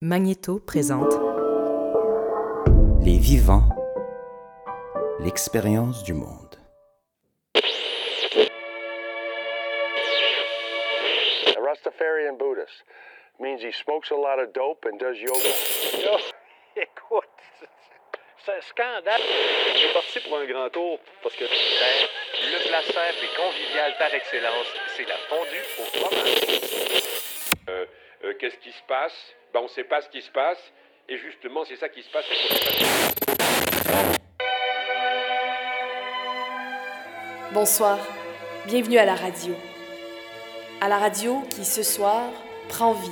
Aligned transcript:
Magnéto 0.00 0.60
présente 0.60 1.12
Les 3.04 3.18
vivants, 3.18 3.68
l'expérience 5.18 6.04
du 6.04 6.14
monde. 6.14 6.54
A 11.56 11.60
Rastafarian 11.60 12.36
Buddhist 12.38 12.84
means 13.40 13.60
he 13.60 13.72
smokes 13.72 14.12
a 14.12 14.14
lot 14.14 14.38
of 14.38 14.52
dope 14.54 14.86
and 14.86 15.00
does 15.00 15.18
yoga. 15.18 15.50
Là, 16.04 16.16
écoute, 16.76 17.24
c'est 18.46 18.52
un 18.52 18.60
scandale. 18.60 19.20
Est 19.20 19.92
parti 19.94 20.20
pour 20.20 20.38
un 20.38 20.46
grand 20.46 20.70
tour 20.70 21.00
parce 21.24 21.34
que 21.34 21.42
Ben, 21.42 22.06
le 22.52 22.68
plat 22.68 22.82
simple 22.82 23.24
et 23.24 23.36
convivial 23.36 23.96
par 23.98 24.14
excellence, 24.14 24.68
c'est 24.96 25.08
la 25.08 25.18
fondue 25.28 25.64
au 25.76 25.82
fromage. 25.98 26.36
Euh, 27.68 28.34
qu'est-ce 28.38 28.58
qui 28.58 28.70
se 28.70 28.82
passe? 28.86 29.34
Ben, 29.52 29.60
On 29.60 29.64
ne 29.64 29.68
sait 29.68 29.84
pas 29.84 30.00
ce 30.00 30.08
qui 30.08 30.22
se 30.22 30.30
passe. 30.30 30.58
Et 31.08 31.16
justement, 31.18 31.64
c'est 31.64 31.76
ça 31.76 31.88
qui 31.88 32.02
se 32.02 32.10
passe. 32.10 32.24
Bonsoir, 37.52 37.98
bienvenue 38.66 38.98
à 38.98 39.06
la 39.06 39.14
radio. 39.14 39.54
À 40.80 40.88
la 40.88 40.98
radio 40.98 41.40
qui, 41.50 41.64
ce 41.64 41.82
soir, 41.82 42.30
prend 42.68 42.92
vie. 42.92 43.10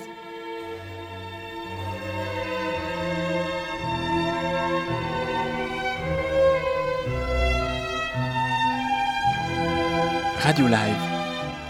Radio 10.38 10.68
Live, 10.68 10.76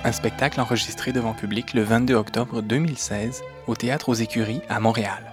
un 0.05 0.13
spectacle 0.13 0.61
enregistré 0.61 1.13
devant 1.13 1.33
public 1.33 1.73
le 1.73 1.83
22 1.83 2.15
octobre 2.15 2.61
2016 2.61 3.43
au 3.67 3.75
Théâtre 3.75 4.09
aux 4.09 4.15
Écuries 4.15 4.61
à 4.69 4.81
Montréal. 4.81 5.33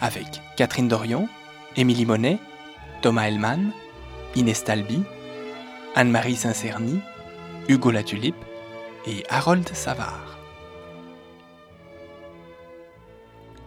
Avec 0.00 0.40
Catherine 0.56 0.88
Dorion, 0.88 1.28
Émilie 1.76 2.06
Monet, 2.06 2.38
Thomas 3.02 3.28
Hellman, 3.28 3.70
Inès 4.36 4.64
Talby, 4.64 5.02
Anne-Marie 5.94 6.36
Saint-Cerny, 6.36 7.00
Hugo 7.68 7.90
Latulippe 7.90 8.44
et 9.06 9.24
Harold 9.28 9.68
Savard. 9.74 10.38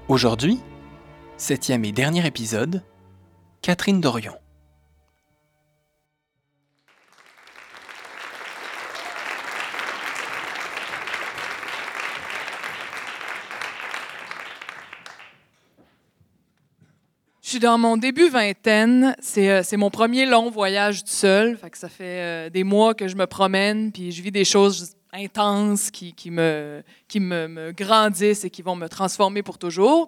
Aujourd'hui, 0.08 0.59
septième 1.38 1.86
et 1.86 1.92
dernier 1.92 2.25
épisode, 2.25 2.83
Catherine 3.61 4.02
Dorion. 4.02 4.36
Suis 17.58 17.63
dans 17.63 17.80
mon 17.80 17.97
début 17.97 18.30
vingtaine. 18.30 19.16
C'est 19.19 19.50
euh, 19.50 19.63
c'est 19.63 19.77
mon 19.77 19.89
premier 19.89 20.27
long 20.27 20.52
voyage 20.52 21.03
tout 21.03 21.09
seul. 21.09 21.58
Ça 21.73 21.89
fait 21.89 22.03
euh, 22.03 22.49
des 22.52 22.64
mois 22.64 22.94
que 22.94 23.08
je 23.08 23.16
me 23.16 23.25
promène, 23.25 23.91
puis 23.91 24.11
je 24.11 24.22
vis 24.22 24.30
des 24.30 24.45
choses 24.45 24.95
intenses 25.11 25.89
qui, 25.89 26.14
me, 26.30 26.83
grandissent 27.72 28.45
et 28.45 28.52
qui 28.52 28.61
vont 28.61 28.75
me 28.75 28.88
transformer 28.88 29.41
pour 29.41 29.58
toujours. 29.58 30.08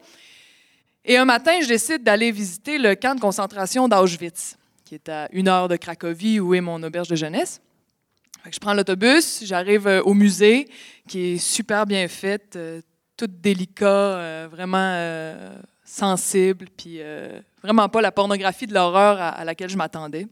Et 1.03 1.17
un 1.17 1.25
matin, 1.25 1.53
je 1.63 1.67
décide 1.67 2.03
d'aller 2.03 2.31
visiter 2.31 2.77
le 2.77 2.93
camp 2.93 3.15
de 3.15 3.19
concentration 3.19 3.87
d'Auschwitz, 3.87 4.55
qui 4.85 4.93
est 4.93 5.09
à 5.09 5.27
une 5.31 5.47
heure 5.47 5.69
de 5.69 5.75
Cracovie, 5.75 6.39
où 6.39 6.53
est 6.53 6.61
mon 6.61 6.83
auberge 6.83 7.07
de 7.07 7.15
jeunesse. 7.15 7.61
Je 8.51 8.59
prends 8.59 8.75
l'autobus, 8.75 9.43
j'arrive 9.43 9.87
euh, 9.87 10.03
au 10.03 10.13
musée, 10.13 10.67
qui 11.07 11.31
est 11.31 11.37
super 11.39 11.87
bien 11.87 12.07
fait, 12.07 12.55
euh, 12.55 12.81
tout 13.17 13.27
délicat, 13.27 14.47
vraiment 14.51 14.93
sensible, 15.89 16.67
puis 16.77 16.97
euh, 16.99 17.39
vraiment 17.63 17.89
pas 17.89 18.01
la 18.01 18.11
pornographie 18.11 18.67
de 18.67 18.73
l'horreur 18.73 19.19
à, 19.19 19.43
laquelle 19.43 19.69
je 19.69 19.77
m'attendais. 19.77 20.27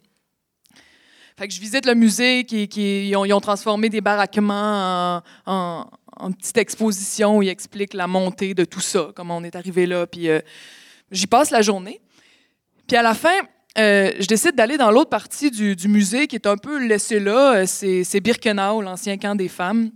Fait 1.38 1.48
que 1.48 1.54
je 1.54 1.60
visite 1.60 1.86
le 1.86 1.96
musée, 1.96 2.46
qui, 2.46 2.68
qui- 2.68 3.10
ils, 3.10 3.16
ont, 3.16 3.40
transformé 3.40 3.90
des 3.90 4.02
baraquements 4.02 5.24
en, 5.46 5.90
en- 6.16 6.32
petite 6.32 6.58
exposition 6.58 7.38
où 7.38 7.44
ils 7.44 7.50
expliquent 7.50 7.94
la 7.94 8.08
montée 8.08 8.54
de 8.54 8.66
tout 8.66 8.80
ça, 8.80 9.12
comment 9.16 9.38
on 9.38 9.44
est 9.44 9.56
arrivé 9.56 9.86
là, 9.86 10.06
puis 10.08 10.30
euh, 10.30 10.40
j'y 11.12 11.28
passe 11.28 11.50
la 11.52 11.62
journée. 11.62 12.02
Puis 12.88 12.96
à 12.96 13.02
la 13.02 13.14
fin, 13.14 13.36
euh, 13.78 14.12
je 14.20 14.28
décide 14.28 14.56
d'aller 14.56 14.78
dans 14.78 14.92
l'autre 14.92 15.10
partie 15.10 15.52
du, 15.52 15.76
du 15.76 15.88
musée 15.88 16.28
qui 16.28 16.36
est 16.36 16.48
un 16.48 16.58
peu 16.58 16.84
laissée 16.86 17.20
là. 17.20 17.66
C'est 17.68 18.20
Birkenau, 18.20 18.82
l'ancien 18.82 19.18
camp 19.18 19.36
des 19.36 19.50
femmes. 19.50 19.92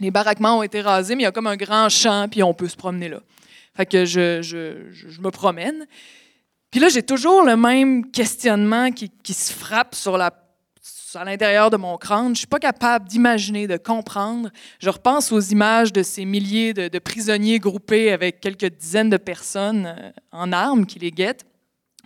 Les 0.00 0.10
baraquements 0.10 0.58
ont 0.58 0.62
été 0.62 0.80
rasés, 0.80 1.14
mais 1.14 1.22
il 1.22 1.24
y 1.24 1.28
a 1.28 1.32
comme 1.32 1.46
un 1.46 1.56
grand 1.56 1.88
champ, 1.88 2.28
puis 2.30 2.42
on 2.42 2.52
peut 2.52 2.68
se 2.68 2.76
promener 2.76 3.08
là. 3.08 3.20
Fait 3.74 3.86
que 3.86 4.04
je, 4.04 4.42
je- 4.42 4.90
je- 4.90 5.20
me 5.20 5.30
promène. 5.30 5.86
Puis 6.70 6.80
là, 6.80 6.88
j'ai 6.88 7.02
toujours 7.02 7.42
le 7.42 7.56
même 7.56 8.10
questionnement 8.10 8.90
qui, 8.90 9.10
qui 9.22 9.34
se 9.34 9.52
frappe 9.52 9.94
sur 9.94 10.16
la, 10.18 10.30
à 11.14 11.24
l'intérieur 11.24 11.70
de 11.70 11.76
mon 11.76 11.96
crâne. 11.96 12.34
Je 12.34 12.38
suis 12.40 12.46
pas 12.46 12.58
capable 12.58 13.08
d'imaginer, 13.08 13.66
de 13.66 13.76
comprendre. 13.76 14.50
Je 14.78 14.88
repense 14.90 15.32
aux 15.32 15.40
images 15.40 15.92
de 15.92 16.02
ces 16.02 16.24
milliers 16.24 16.74
de, 16.74 16.88
de 16.88 16.98
prisonniers 16.98 17.58
groupés 17.58 18.10
avec 18.12 18.40
quelques 18.40 18.70
dizaines 18.76 19.10
de 19.10 19.16
personnes 19.18 19.86
euh, 19.86 20.10
en 20.32 20.52
armes 20.52 20.86
qui 20.86 20.98
les 20.98 21.10
guettent. 21.10 21.44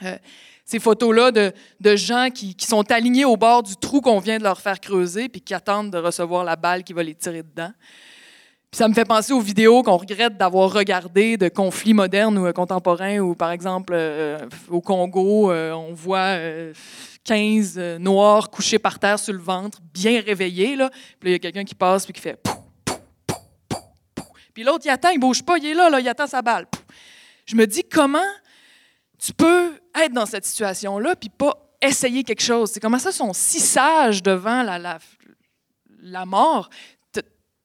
Euh, 0.02 0.16
ces 0.64 0.80
photos-là 0.80 1.30
de, 1.30 1.52
de 1.80 1.96
gens 1.96 2.28
qui, 2.34 2.54
qui 2.56 2.66
sont 2.66 2.90
alignés 2.90 3.24
au 3.24 3.36
bord 3.36 3.62
du 3.62 3.76
trou 3.76 4.00
qu'on 4.00 4.18
vient 4.18 4.38
de 4.38 4.42
leur 4.42 4.60
faire 4.60 4.80
creuser 4.80 5.28
puis 5.28 5.40
qui 5.40 5.54
attendent 5.54 5.92
de 5.92 5.98
recevoir 5.98 6.42
la 6.42 6.56
balle 6.56 6.82
qui 6.82 6.92
va 6.92 7.04
les 7.04 7.14
tirer 7.14 7.44
dedans. 7.44 7.70
Ça 8.76 8.88
me 8.88 8.92
fait 8.92 9.06
penser 9.06 9.32
aux 9.32 9.40
vidéos 9.40 9.82
qu'on 9.82 9.96
regrette 9.96 10.36
d'avoir 10.36 10.70
regardées 10.70 11.38
de 11.38 11.48
conflits 11.48 11.94
modernes 11.94 12.36
ou 12.36 12.44
euh, 12.44 12.52
contemporains, 12.52 13.20
où 13.20 13.34
par 13.34 13.50
exemple 13.50 13.94
euh, 13.96 14.38
au 14.68 14.82
Congo, 14.82 15.50
euh, 15.50 15.72
on 15.72 15.94
voit 15.94 16.36
euh, 16.36 16.74
15 17.24 17.76
euh, 17.78 17.98
Noirs 17.98 18.50
couchés 18.50 18.78
par 18.78 18.98
terre 18.98 19.18
sur 19.18 19.32
le 19.32 19.38
ventre, 19.38 19.78
bien 19.94 20.20
réveillés. 20.20 20.76
Là. 20.76 20.90
Puis 21.18 21.30
il 21.30 21.32
y 21.32 21.34
a 21.36 21.38
quelqu'un 21.38 21.64
qui 21.64 21.74
passe 21.74 22.04
puis 22.04 22.12
qui 22.12 22.20
fait 22.20 22.36
pouf, 22.36 22.58
pouf, 22.84 22.98
pouf, 23.70 23.78
pouf. 24.14 24.26
Puis 24.52 24.62
l'autre, 24.62 24.84
il 24.84 24.90
attend, 24.90 25.08
il 25.08 25.20
bouge 25.20 25.42
pas, 25.42 25.56
il 25.56 25.64
est 25.68 25.74
là, 25.74 25.88
là 25.88 25.98
il 25.98 26.06
attend 26.06 26.26
sa 26.26 26.42
balle. 26.42 26.66
Je 27.46 27.56
me 27.56 27.66
dis 27.66 27.82
comment 27.82 28.28
tu 29.18 29.32
peux 29.32 29.72
être 30.04 30.12
dans 30.12 30.26
cette 30.26 30.44
situation-là 30.44 31.16
puis 31.16 31.30
pas 31.30 31.56
essayer 31.80 32.24
quelque 32.24 32.42
chose? 32.42 32.72
C'est 32.72 32.80
comment 32.80 32.98
ça 32.98 33.10
sont 33.10 33.32
si 33.32 33.58
sages 33.58 34.22
devant 34.22 34.62
la, 34.62 34.78
la, 34.78 34.98
la 36.02 36.26
mort? 36.26 36.68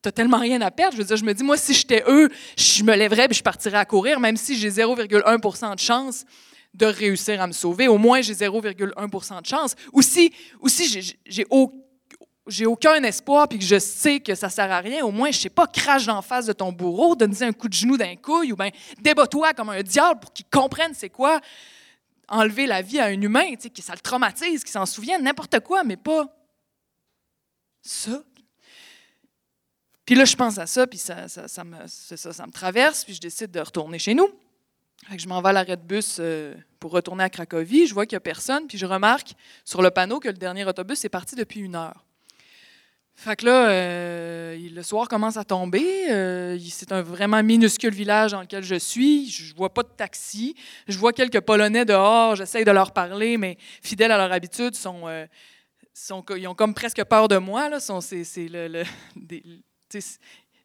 T'as- 0.02 0.12
tellement 0.12 0.40
rien 0.40 0.60
à 0.62 0.72
perdre. 0.72 0.94
Je 0.94 0.98
veux 1.02 1.08
dire, 1.08 1.18
je 1.18 1.24
me 1.24 1.34
dis, 1.34 1.44
moi, 1.44 1.58
si 1.58 1.74
j'étais 1.74 2.04
eux, 2.08 2.30
je 2.58 2.84
me 2.84 2.96
lèverais 2.96 3.28
et 3.30 3.34
je 3.34 3.44
partirais 3.44 3.78
à 3.78 3.86
courir, 3.86 4.20
même 4.20 4.38
si 4.38 4.58
j'ai 4.58 4.70
0,1% 4.70 5.76
de 5.76 5.80
chance 5.80 6.26
de 6.74 6.86
réussir 6.86 7.42
à 7.42 7.48
me 7.48 7.52
sauver. 7.52 7.88
Au 7.88 7.98
moins, 7.98 8.22
j'ai 8.22 8.34
0,1 8.34 9.42
de 9.42 9.46
chance. 9.46 9.76
Ou 9.94 10.02
si, 10.02 10.34
ou 10.62 10.70
si 10.70 10.88
j'ai- 10.88 11.20
j'ai 11.26 11.46
au- 11.50 11.72
j'ai 12.48 12.66
aucun 12.66 13.04
espoir 13.04 13.48
puis 13.48 13.60
que 13.60 13.66
je 13.66 13.78
sais 13.78 14.20
que 14.20 14.34
ça 14.36 14.50
sert 14.50 14.72
à 14.72 14.80
rien, 14.80 15.06
au 15.06 15.12
moins, 15.12 15.30
je 15.32 15.40
sais 15.40 15.50
pas, 15.50 15.68
crache 15.68 16.08
en 16.08 16.22
face 16.22 16.46
de 16.48 16.54
ton 16.54 16.72
bourreau, 16.72 17.16
donne-lui 17.16 17.44
un 17.44 17.52
coup 17.54 17.68
de 17.68 17.74
genou 17.74 17.98
d'un 17.98 18.16
couille 18.16 18.52
ou 18.54 18.56
bien 18.56 18.70
débat-toi 19.02 19.54
comme 19.54 19.70
un 19.70 19.84
diable 19.84 20.20
pour 20.22 20.34
qu'il 20.34 20.46
comprenne 20.52 20.94
c'est 20.96 21.10
quoi 21.10 21.40
enlever 22.28 22.66
la 22.66 22.82
vie 22.82 23.00
à 23.00 23.06
un 23.06 23.22
humain, 23.22 23.52
tu 23.52 23.64
sais, 23.64 23.70
que 23.70 23.82
ça 23.82 23.94
le 23.94 24.00
traumatise, 24.00 24.64
qu'il 24.64 24.72
s'en 24.72 24.86
souvienne, 24.86 25.22
n'importe 25.24 25.60
quoi, 25.60 25.84
mais 25.84 25.98
pas 25.98 26.26
ça. 27.82 28.24
Puis 30.06 30.16
là, 30.16 30.26
je 30.26 30.36
pense 30.36 30.58
à 30.58 30.66
ça, 30.66 30.88
puis 30.88 30.98
ça, 30.98 31.28
ça, 31.28 31.48
ça 31.48 31.64
me, 31.64 32.52
traverse, 32.52 33.06
puis 33.06 33.14
je 33.14 33.22
décide 33.22 33.52
de 33.52 33.60
retourner 33.60 34.00
chez 34.00 34.14
nous. 34.14 34.30
Je 35.16 35.28
m'en 35.28 35.42
vais 35.42 35.50
à 35.50 35.54
l'arrêt 35.54 35.78
de 35.78 35.82
bus 35.82 36.18
euh, 36.20 36.54
pour 36.80 36.92
retourner 36.92 37.24
à 37.24 37.30
Cracovie. 37.30 37.88
Je 37.88 37.94
vois 37.94 38.06
qu'il 38.06 38.16
n'y 38.16 38.18
a 38.18 38.22
personne, 38.22 38.68
puis 38.68 38.78
je 38.78 38.86
remarque 38.86 39.34
sur 39.66 39.82
le 39.82 39.90
panneau 39.90 40.20
que 40.20 40.28
le 40.28 40.36
dernier 40.36 40.66
autobus 40.66 41.04
est 41.06 41.10
parti 41.10 41.36
depuis 41.36 41.60
une 41.60 41.76
heure. 41.76 42.06
Fait 43.16 43.36
que 43.36 43.46
là, 43.46 43.70
euh, 43.70 44.58
le 44.74 44.82
soir 44.82 45.08
commence 45.08 45.38
à 45.38 45.44
tomber. 45.44 46.10
euh, 46.10 46.58
c'est 46.70 46.92
un 46.92 47.04
vraiment 47.04 47.44
minuscule 47.44 47.94
village 47.94 48.32
dans 48.32 48.42
lequel 48.42 48.64
je 48.64 48.76
suis. 48.76 49.30
Je 49.30 49.54
vois 49.56 49.72
pas 49.72 49.84
de 49.84 49.90
taxi. 49.96 50.56
Je 50.88 50.98
vois 50.98 51.14
quelques 51.14 51.42
Polonais 51.42 51.86
dehors. 51.86 52.36
J'essaye 52.36 52.66
de 52.66 52.72
leur 52.72 52.92
parler, 52.94 53.38
mais 53.38 53.58
fidèles 53.84 54.12
à 54.12 54.18
leur 54.18 54.32
habitude, 54.32 54.76
ils 54.76 56.48
ont 56.48 56.56
comme 56.56 56.74
presque 56.74 57.04
peur 57.04 57.28
de 57.28 57.38
moi. 57.38 57.70
C'est, 57.80 58.48
le, 58.50 58.84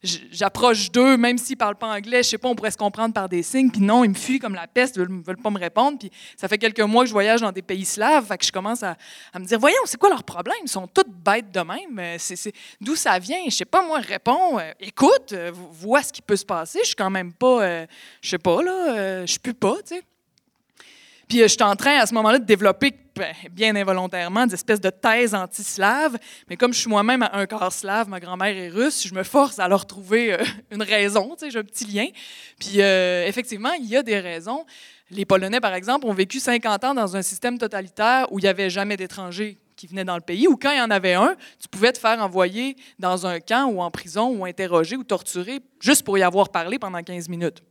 J'approche 0.03 0.91
d'eux, 0.93 1.17
même 1.17 1.39
s'ils 1.39 1.55
ne 1.55 1.59
parlent 1.59 1.77
pas 1.77 1.89
anglais, 1.89 2.23
je 2.23 2.29
sais 2.29 2.39
pas, 2.39 2.49
on 2.49 2.55
pourrait 2.55 2.71
se 2.71 2.77
comprendre 2.77 3.15
par 3.15 3.29
des 3.29 3.43
signes. 3.43 3.71
Puis 3.71 3.81
non, 3.81 4.05
ils 4.05 4.11
me 4.11 4.15
fuient 4.15 4.39
comme 4.39 4.55
la 4.55 4.67
peste, 4.67 4.97
ils 4.97 5.03
ne 5.03 5.23
veulent, 5.23 5.37
pas 5.39 5.51
me 5.51 5.59
répondre. 5.59 5.99
Puis 5.99 6.11
ça 6.37 6.49
fait 6.49 6.59
quelques 6.59 6.81
mois 6.81 7.03
que 7.03 7.09
je 7.09 7.13
voyage 7.13 7.41
dans 7.41 7.51
des 7.51 7.63
pays 7.63 7.85
slaves, 7.85 8.27
fait 8.27 8.39
que 8.39 8.45
je 8.45 8.53
commence 8.53 8.83
à, 8.83 8.97
me 9.35 9.45
dire, 9.45 9.59
voyons, 9.59 9.81
c'est 9.87 9.99
quoi 9.99 10.11
leur 10.11 10.23
problème? 10.23 10.57
Ils 10.63 10.69
sont 10.69 10.87
tous 10.87 11.05
bêtes 11.09 11.51
de 11.51 11.61
même. 11.61 11.99
Euh, 11.99 12.19
D'où 12.81 12.95
ça 12.95 13.19
vient? 13.19 13.39
Je 13.47 13.51
sais 13.51 13.65
pas, 13.65 13.85
moi, 13.85 13.99
réponds, 13.99 14.59
euh, 14.59 14.71
écoute, 14.81 15.33
euh, 15.33 15.51
vois 15.53 16.03
ce 16.03 16.13
qui 16.13 16.23
peut 16.23 16.37
se 16.37 16.47
passer. 16.47 16.81
Je 16.83 16.89
suis 16.89 16.97
quand 16.97 17.11
même 17.11 17.33
pas, 17.33 17.63
euh, 17.63 17.87
je 18.21 18.31
sais 18.31 18.39
pas, 18.39 18.63
là, 18.63 19.25
je 19.27 19.39
pue 19.39 19.55
pas, 19.55 19.77
tu 19.77 19.97
sais. 19.97 20.03
Puis 21.27 21.39
je 21.39 21.47
suis 21.47 21.63
en 21.63 21.75
train, 21.75 21.99
à 21.99 22.07
ce 22.07 22.15
moment-là, 22.15 22.39
de 22.39 22.45
développer 22.45 22.93
bien 23.51 23.75
involontairement, 23.77 24.47
des 24.47 24.55
espèces 24.55 24.81
de 24.81 24.91
thèses 24.91 25.35
anti-slaves. 25.35 26.17
Mais 26.49 26.57
comme 26.57 26.73
je 26.73 26.81
suis 26.81 26.91
moi-même 26.91 27.29
un 27.33 27.47
quart 27.47 27.73
slave, 27.73 28.09
ma 28.09 28.21
grand-mère 28.21 28.57
est 28.57 28.69
russe, 28.69 29.07
je 29.07 29.15
me 29.15 29.23
force 29.23 29.59
à 29.59 29.69
leur 29.69 29.87
trouver 29.87 30.35
euh, 30.35 30.45
une 30.71 30.83
raison. 30.83 31.35
Tu 31.39 31.47
sais, 31.47 31.51
j'ai 31.51 31.59
un 31.59 31.65
petit 31.65 31.85
lien. 31.85 32.07
Puis 32.59 32.83
euh, 32.83 33.27
effectivement, 33.27 33.73
il 33.73 33.87
y 33.87 33.97
a 33.97 34.03
des 34.03 34.19
raisons. 34.19 34.65
Les 35.11 35.25
Polonais, 35.25 35.61
par 35.61 35.75
exemple, 35.75 36.07
ont 36.07 36.13
vécu 36.13 36.41
50 36.41 36.85
ans 36.85 36.95
dans 36.95 37.17
un 37.17 37.23
système 37.23 37.59
totalitaire 37.59 38.27
où 38.33 38.39
il 38.39 38.43
n'y 38.43 38.49
avait 38.49 38.71
jamais 38.71 38.97
d'étrangers 38.97 39.59
qui 39.77 39.87
venaient 39.87 40.05
dans 40.05 40.17
le 40.17 40.23
pays, 40.23 40.49
ou 40.49 40.57
quand 40.57 40.71
il 40.71 40.79
y 40.79 40.81
en 40.81 40.91
avait 40.91 41.13
un, 41.13 41.37
tu 41.61 41.69
pouvais 41.69 41.93
te 41.93 41.99
faire 41.99 42.19
envoyer 42.21 42.77
dans 42.99 43.27
un 43.27 43.41
camp 43.41 43.67
ou 43.67 43.83
en 43.83 43.91
prison 43.91 44.35
ou 44.35 44.45
interroger 44.47 44.97
ou 44.97 45.05
torturer 45.05 45.61
juste 45.81 46.03
pour 46.03 46.17
y 46.17 46.23
avoir 46.23 46.49
parlé 46.49 46.79
pendant 46.79 47.03
15 47.03 47.29
minutes. 47.29 47.63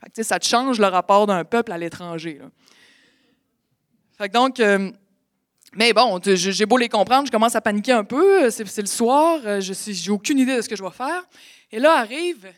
Fait 0.00 0.10
que, 0.10 0.22
ça 0.22 0.38
te 0.38 0.46
change 0.46 0.78
le 0.78 0.86
rapport 0.86 1.26
d'un 1.26 1.44
peuple 1.44 1.72
à 1.72 1.78
l'étranger. 1.78 2.40
Fait 4.18 4.28
que 4.28 4.32
donc, 4.34 4.58
euh, 4.58 4.90
mais 5.74 5.92
bon, 5.92 6.18
j'ai 6.24 6.66
beau 6.66 6.76
les 6.76 6.88
comprendre, 6.88 7.26
je 7.26 7.30
commence 7.30 7.54
à 7.54 7.60
paniquer 7.60 7.92
un 7.92 8.02
peu. 8.02 8.50
C'est 8.50 8.78
le 8.78 8.86
soir, 8.86 9.40
euh, 9.44 9.60
je 9.60 9.72
j'ai 9.92 10.10
aucune 10.10 10.40
idée 10.40 10.56
de 10.56 10.60
ce 10.60 10.68
que 10.68 10.74
je 10.74 10.82
vais 10.82 10.90
faire. 10.90 11.22
Et 11.70 11.78
là 11.78 11.98
arrive 11.98 12.52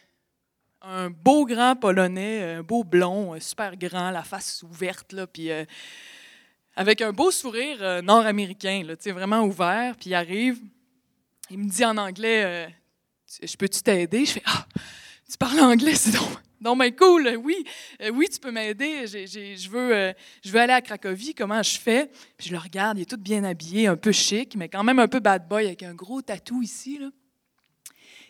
un 0.81 1.11
beau 1.11 1.45
grand 1.45 1.77
Polonais, 1.77 2.55
un 2.55 2.63
beau 2.63 2.83
blond, 2.83 3.35
euh, 3.35 3.41
super 3.41 3.77
grand, 3.77 4.11
la 4.11 4.23
face 4.23 4.63
ouverte, 4.63 5.13
là, 5.13 5.27
puis 5.27 5.51
euh, 5.51 5.67
avec 6.77 7.03
un 7.03 7.13
beau 7.13 7.31
sourire 7.31 7.77
euh, 7.83 8.01
nord-américain, 8.01 8.83
vraiment 9.09 9.43
ouvert. 9.43 9.97
Puis 9.97 10.11
il 10.11 10.15
arrive, 10.15 10.59
il 11.51 11.59
me 11.59 11.69
dit 11.69 11.85
en 11.85 11.99
anglais, 11.99 12.45
euh, 12.45 12.67
je 13.43 13.57
peux-tu 13.57 13.83
t'aider? 13.83 14.25
Je 14.25 14.33
fais, 14.33 14.43
ah, 14.47 14.67
tu 15.31 15.37
parles 15.37 15.61
anglais, 15.61 15.95
c'est 15.95 16.13
donc, 16.13 16.39
donc 16.61 16.79
ben 16.79 16.95
cool, 16.95 17.37
oui, 17.43 17.65
Euh, 18.03 18.11
oui, 18.11 18.29
tu 18.31 18.39
peux 18.39 18.51
m'aider. 18.51 19.05
Euh, 19.15 20.13
je 20.43 20.51
veux 20.51 20.61
aller 20.61 20.73
à 20.73 20.83
Cracovie, 20.83 21.35
comment 21.35 21.63
je 21.63 21.79
fais? 21.79 22.11
Puis 22.37 22.49
je 22.49 22.53
le 22.53 22.59
regarde, 22.59 22.99
il 22.99 23.03
est 23.03 23.11
tout 23.11 23.17
bien 23.17 23.45
habillé, 23.45 23.87
un 23.87 23.97
peu 23.97 24.13
chic, 24.13 24.57
mais 24.57 24.69
quand 24.69 24.85
même 24.85 24.99
un 24.99 25.09
peu 25.09 25.21
bad 25.21 25.49
boy, 25.49 25.67
avec 25.67 25.83
un 25.83 25.95
gros 25.95 26.21
tatou 26.21 26.63
ici. 26.63 27.01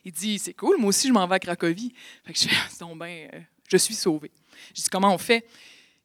Il 0.04 0.12
dit, 0.12 0.38
c'est 0.38 0.54
cool, 0.54 0.78
moi 0.78 0.88
aussi, 0.90 1.08
je 1.08 1.12
m'en 1.12 1.26
vais 1.26 1.34
à 1.34 1.38
Cracovie. 1.38 1.92
Fait 2.24 2.32
que 2.32 2.38
je 2.38 2.48
fais, 2.48 2.84
ben, 2.96 3.28
euh, 3.34 3.40
je 3.68 3.76
suis 3.76 3.94
sauvé. 3.94 4.30
Je 4.74 4.82
dis, 4.82 4.88
comment 4.88 5.12
on 5.12 5.18
fait? 5.18 5.46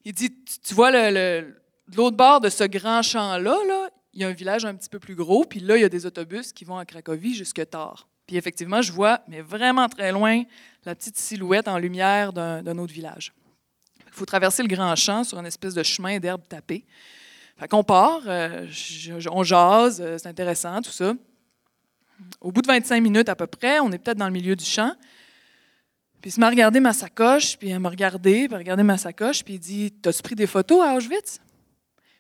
Il 0.04 0.14
dit, 0.14 0.32
tu, 0.64 0.74
vois, 0.74 0.92
le, 0.92 1.56
l'autre 1.96 2.18
bord 2.18 2.42
de 2.42 2.50
ce 2.50 2.64
grand 2.64 3.02
champ-là, 3.02 3.58
là, 3.68 3.90
il 4.14 4.22
y 4.22 4.24
a 4.24 4.30
un 4.30 4.34
village 4.34 4.66
un 4.66 4.76
petit 4.76 4.90
peu 4.90 5.00
plus 5.00 5.16
gros, 5.16 5.46
puis 5.46 5.60
là, 5.60 5.78
il 5.78 5.82
y 5.82 5.86
a 5.86 5.90
des 5.90 6.06
autobus 6.06 6.54
qui 6.54 6.66
vont 6.66 6.78
à 6.78 6.86
Cracovie 6.86 7.36
jusque 7.36 7.70
tard. 7.70 8.08
Puis 8.28 8.38
effectivement, 8.38 8.82
je 8.82 8.92
vois, 8.92 9.22
mais 9.28 9.42
vraiment 9.42 9.88
très 9.88 10.12
loin, 10.12 10.44
la 10.86 10.96
petite 10.96 11.18
silhouette 11.18 11.68
en 11.68 11.78
lumière 11.78 12.34
d'un 12.34 12.78
autre 12.78 12.94
village. 12.94 13.34
Il 14.08 14.14
faut 14.14 14.26
traverser 14.26 14.64
le 14.64 14.70
grand 14.70 14.96
champ 14.96 15.24
sur 15.24 15.38
une 15.40 15.46
espèce 15.46 15.74
de 15.74 15.84
chemin 15.84 16.20
d'herbe 16.20 16.42
tapée. 16.48 16.86
Fait 17.58 17.68
qu'on 17.68 17.84
part, 17.84 18.22
euh, 18.28 18.68
on 19.32 19.44
jase, 19.44 20.02
euh, 20.02 20.18
c'est 20.18 20.28
intéressant, 20.28 20.82
tout 20.82 20.92
ça. 20.92 21.14
Au 22.42 22.52
bout 22.52 22.62
de 22.62 22.68
25 22.68 23.02
minutes 23.02 23.30
à 23.30 23.36
peu 23.36 23.48
près, 23.48 23.80
on 23.80 23.92
est 23.92 23.98
peut-être 23.98 24.18
dans 24.18 24.28
le 24.28 24.34
milieu 24.34 24.56
du 24.56 24.66
champ. 24.66 24.94
Puis 26.22 26.34
il 26.36 26.44
à 26.44 26.50
regarder 26.50 26.80
ma 26.80 26.92
sacoche, 26.92 27.58
puis 27.58 27.70
il 27.70 27.80
m'a 27.80 27.90
regardé, 27.90 28.48
puis 28.48 28.58
regarder 28.58 28.84
ma 28.84 28.98
sacoche, 28.98 29.44
puis 29.44 29.56
il 29.56 29.60
dit 29.60 29.92
T'as-tu 29.92 30.24
pris 30.24 30.36
des 30.36 30.48
photos 30.48 30.82
à 30.84 30.96
Auschwitz 30.96 31.40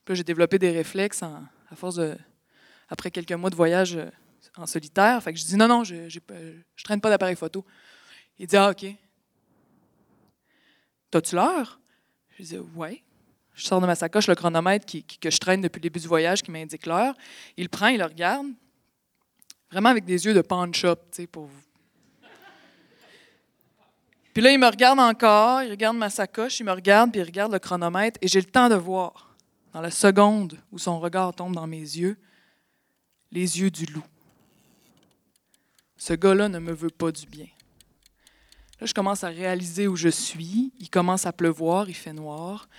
Puis 0.05 0.15
j'ai 0.15 0.23
développé 0.23 0.59
des 0.59 0.71
réflexes 0.71 1.23
à 1.23 1.75
force 1.75 1.95
de. 1.95 2.15
Après 2.87 3.09
quelques 3.09 3.31
mois 3.31 3.49
de 3.49 3.55
voyage 3.55 3.95
euh, 3.95 4.05
en 4.57 4.65
solitaire. 4.65 5.21
Fait 5.23 5.33
que 5.33 5.39
je 5.39 5.45
dis 5.45 5.55
Non, 5.55 5.67
non, 5.67 5.83
je 5.83 5.95
ne 5.95 6.83
traîne 6.83 7.01
pas 7.01 7.09
d'appareil 7.09 7.35
photo. 7.35 7.65
Il 8.39 8.47
dit 8.47 8.57
Ah, 8.57 8.69
OK. 8.71 8.85
T'as-tu 11.11 11.35
l'heure? 11.35 11.79
Je 12.37 12.43
dis 12.43 12.57
Ouais. 12.75 13.01
Je 13.53 13.65
sors 13.65 13.79
de 13.79 13.85
ma 13.85 13.95
sacoche 13.95 14.27
le 14.27 14.35
chronomètre 14.35 14.85
qui- 14.85 15.03
que 15.03 15.29
je 15.31 15.37
traîne 15.37 15.61
depuis 15.61 15.79
le 15.79 15.83
début 15.83 15.99
du 15.99 16.07
voyage 16.07 16.41
qui 16.43 16.51
m'indique 16.51 16.85
l'heure. 16.85 17.15
Il 17.55 17.69
prend, 17.69 17.87
il 17.87 17.99
le 17.99 18.03
regarde, 18.05 18.47
vraiment 19.71 19.89
avec 19.89 20.03
des 20.03 20.25
yeux 20.25 20.33
de 20.33 20.41
pawn 20.41 20.73
shop, 20.73 20.95
tu 20.95 21.21
sais, 21.21 21.27
pour 21.27 21.45
vous. 21.45 21.61
Puis 24.33 24.43
là, 24.43 24.51
il 24.51 24.59
me 24.59 24.67
regarde 24.67 24.99
encore, 24.99 25.63
il 25.63 25.69
regarde 25.71 25.95
ma 25.95 26.09
sacoche, 26.09 26.59
il 26.59 26.65
me 26.65 26.73
regarde, 26.73 27.11
puis 27.13 27.21
il 27.21 27.23
regarde 27.23 27.53
le 27.53 27.59
chronomètre, 27.59 28.19
et 28.21 28.27
j'ai 28.27 28.41
le 28.41 28.45
temps 28.47 28.67
de 28.67 28.75
voir, 28.75 29.33
dans 29.71 29.79
la 29.79 29.91
seconde 29.91 30.59
où 30.73 30.77
son 30.77 30.99
regard 30.99 31.33
tombe 31.33 31.55
dans 31.55 31.67
mes 31.67 31.77
yeux, 31.79 32.17
les 33.31 33.61
yeux 33.61 33.71
du 33.71 33.85
loup. 33.85 34.03
Ce 36.07 36.13
gars-là 36.13 36.49
ne 36.49 36.59
me 36.59 36.71
veut 36.71 36.91
pas 36.91 37.11
du 37.11 37.25
bien. 37.25 37.47
Là, 38.79 38.85
je 38.85 38.93
commence 38.93 39.23
à 39.23 39.29
réaliser 39.29 39.87
où 39.87 39.95
je 39.95 40.09
suis. 40.09 40.71
Il 40.79 40.87
commence 40.91 41.25
à 41.25 41.33
pleuvoir, 41.33 41.89
il 41.89 41.95
fait 41.95 42.13
noir. 42.13 42.69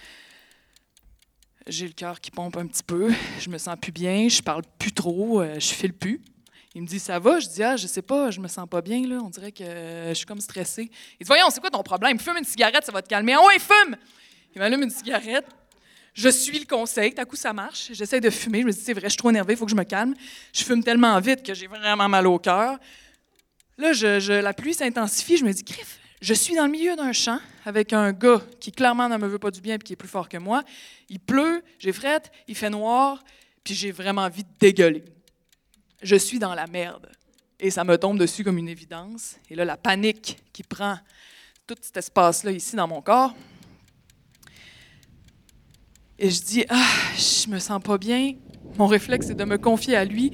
J'ai 1.66 1.88
le 1.88 1.92
cœur 1.92 2.20
qui 2.20 2.30
pompe 2.30 2.56
un 2.56 2.68
petit 2.68 2.84
peu. 2.84 3.12
Je 3.40 3.50
me 3.50 3.58
sens 3.58 3.76
plus 3.82 3.90
bien, 3.90 4.28
je 4.28 4.40
parle 4.42 4.62
plus 4.78 4.92
trop, 4.92 5.40
euh, 5.40 5.58
je 5.58 5.74
file 5.74 5.92
plus. 5.92 6.20
Il 6.76 6.82
me 6.82 6.86
dit 6.86 7.00
ça 7.00 7.18
va, 7.18 7.40
je 7.40 7.48
dis 7.48 7.64
ah 7.64 7.76
je 7.76 7.88
sais 7.88 8.00
pas, 8.00 8.30
je 8.30 8.38
me 8.38 8.46
sens 8.46 8.68
pas 8.68 8.80
bien 8.80 9.04
là, 9.08 9.16
on 9.20 9.28
dirait 9.28 9.50
que 9.50 9.64
euh, 9.64 10.10
je 10.10 10.14
suis 10.14 10.26
comme 10.26 10.40
stressée. 10.40 10.88
Il 11.18 11.24
dit 11.24 11.26
voyons 11.26 11.50
c'est 11.50 11.58
quoi 11.58 11.70
ton 11.70 11.82
problème, 11.82 12.20
fume 12.20 12.36
une 12.36 12.44
cigarette 12.44 12.84
ça 12.84 12.92
va 12.92 13.02
te 13.02 13.08
calmer. 13.08 13.32
Ah 13.32 13.44
ouais 13.44 13.58
fume. 13.58 13.96
Il 14.54 14.60
m'allume 14.60 14.84
une 14.84 14.90
cigarette. 14.90 15.48
Je 16.14 16.28
suis 16.28 16.60
le 16.60 16.64
conseil, 16.64 17.12
tout 17.12 17.22
à 17.22 17.24
coup 17.24 17.34
ça 17.34 17.52
marche. 17.52 17.88
J'essaie 17.90 18.20
de 18.20 18.30
fumer, 18.30 18.60
je 18.60 18.66
me 18.66 18.72
dis 18.72 18.80
c'est 18.80 18.92
vrai, 18.92 19.06
je 19.06 19.08
suis 19.08 19.18
trop 19.18 19.30
énervée, 19.30 19.54
il 19.54 19.56
faut 19.56 19.64
que 19.64 19.72
je 19.72 19.76
me 19.76 19.82
calme. 19.82 20.14
Je 20.52 20.62
fume 20.62 20.84
tellement 20.84 21.18
vite 21.18 21.42
que 21.42 21.54
j'ai 21.54 21.66
vraiment 21.66 22.08
mal 22.08 22.28
au 22.28 22.38
cœur. 22.38 22.78
Là, 23.78 23.92
la 24.40 24.54
pluie 24.54 24.74
s'intensifie, 24.74 25.36
je 25.36 25.44
me 25.44 25.52
dis, 25.52 25.62
Griff, 25.62 25.98
je 26.22 26.32
suis 26.32 26.54
dans 26.54 26.64
le 26.64 26.70
milieu 26.70 26.96
d'un 26.96 27.12
champ 27.12 27.38
avec 27.64 27.92
un 27.92 28.12
gars 28.12 28.40
qui 28.58 28.72
clairement 28.72 29.08
ne 29.08 29.16
me 29.18 29.26
veut 29.26 29.38
pas 29.38 29.50
du 29.50 29.60
bien 29.60 29.74
et 29.74 29.78
qui 29.78 29.92
est 29.92 29.96
plus 29.96 30.08
fort 30.08 30.28
que 30.28 30.38
moi. 30.38 30.62
Il 31.08 31.20
pleut, 31.20 31.62
j'ai 31.78 31.92
frette, 31.92 32.32
il 32.48 32.54
fait 32.54 32.70
noir, 32.70 33.22
puis 33.62 33.74
j'ai 33.74 33.92
vraiment 33.92 34.22
envie 34.22 34.44
de 34.44 34.48
dégueuler. 34.58 35.04
Je 36.02 36.16
suis 36.16 36.38
dans 36.38 36.54
la 36.54 36.66
merde. 36.66 37.10
Et 37.58 37.70
ça 37.70 37.84
me 37.84 37.96
tombe 37.96 38.18
dessus 38.18 38.44
comme 38.44 38.58
une 38.58 38.68
évidence. 38.68 39.36
Et 39.50 39.54
là, 39.54 39.64
la 39.64 39.76
panique 39.76 40.38
qui 40.52 40.62
prend 40.62 40.98
tout 41.66 41.76
cet 41.80 41.96
espace-là 41.96 42.52
ici 42.52 42.76
dans 42.76 42.86
mon 42.86 43.02
corps. 43.02 43.34
Et 46.18 46.30
je 46.30 46.42
dis, 46.42 46.64
ah, 46.68 46.92
je 47.16 47.50
me 47.50 47.58
sens 47.58 47.82
pas 47.82 47.98
bien. 47.98 48.34
Mon 48.78 48.86
réflexe, 48.86 49.26
c'est 49.26 49.34
de 49.34 49.44
me 49.44 49.58
confier 49.58 49.96
à 49.96 50.04
lui. 50.04 50.32